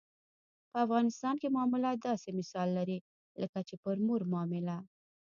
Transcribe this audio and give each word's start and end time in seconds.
په 0.71 0.77
افغانستان 0.85 1.35
معامله 1.55 1.91
داسې 2.07 2.29
مثال 2.39 2.67
لري 2.77 2.97
لکه 3.41 3.59
چې 3.67 3.75
پر 3.83 3.97
مور 4.05 4.21
معامله. 4.31 4.77